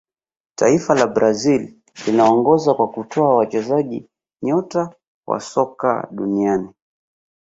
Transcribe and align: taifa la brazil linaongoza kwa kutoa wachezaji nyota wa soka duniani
taifa 0.55 0.95
la 0.95 1.07
brazil 1.07 1.73
linaongoza 2.07 2.73
kwa 2.73 2.87
kutoa 2.89 3.35
wachezaji 3.35 4.09
nyota 4.43 4.95
wa 5.27 5.39
soka 5.39 6.07
duniani 6.11 6.69